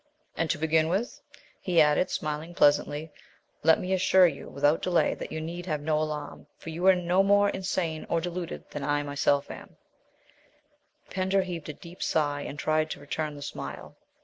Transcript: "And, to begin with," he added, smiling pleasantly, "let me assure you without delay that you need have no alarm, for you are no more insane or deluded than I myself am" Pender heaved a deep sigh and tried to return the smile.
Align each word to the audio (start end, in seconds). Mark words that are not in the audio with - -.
"And, 0.35 0.49
to 0.49 0.57
begin 0.57 0.89
with," 0.89 1.21
he 1.59 1.79
added, 1.79 2.09
smiling 2.09 2.55
pleasantly, 2.55 3.11
"let 3.61 3.79
me 3.79 3.93
assure 3.93 4.25
you 4.25 4.49
without 4.49 4.81
delay 4.81 5.13
that 5.13 5.31
you 5.31 5.39
need 5.39 5.67
have 5.67 5.79
no 5.79 5.99
alarm, 6.01 6.47
for 6.57 6.71
you 6.71 6.87
are 6.87 6.95
no 6.95 7.21
more 7.21 7.49
insane 7.51 8.07
or 8.09 8.19
deluded 8.19 8.67
than 8.71 8.83
I 8.83 9.03
myself 9.03 9.51
am" 9.51 9.75
Pender 11.11 11.43
heaved 11.43 11.69
a 11.69 11.73
deep 11.73 12.01
sigh 12.01 12.41
and 12.41 12.57
tried 12.57 12.89
to 12.89 12.99
return 12.99 13.35
the 13.35 13.43
smile. 13.43 13.95